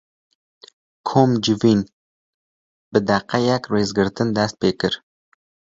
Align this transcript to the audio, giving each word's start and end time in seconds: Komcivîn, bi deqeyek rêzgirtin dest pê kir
Komcivîn, 1.07 1.79
bi 2.91 2.99
deqeyek 3.07 3.63
rêzgirtin 3.73 4.29
dest 4.35 4.55
pê 4.61 4.69
kir 4.79 4.93